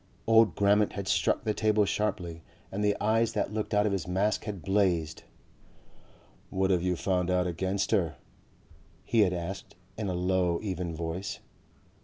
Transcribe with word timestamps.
Old 0.25 0.55
Grammont 0.55 0.93
had 0.93 1.07
struck 1.07 1.43
the 1.43 1.53
table 1.53 1.85
sharply 1.85 2.41
and 2.71 2.83
the 2.83 2.97
eyes 2.99 3.33
that 3.33 3.53
looked 3.53 3.71
out 3.71 3.85
of 3.85 3.91
his 3.91 4.07
mask 4.07 4.45
had 4.45 4.63
blazed. 4.63 5.21
"What 6.49 6.71
have 6.71 6.81
you 6.81 6.95
found 6.95 7.29
out 7.29 7.45
against 7.45 7.91
her?" 7.91 8.15
he 9.05 9.19
had 9.19 9.31
asked 9.31 9.75
in 9.99 10.07
a 10.09 10.15
low 10.15 10.59
even 10.63 10.95
voice. 10.95 11.37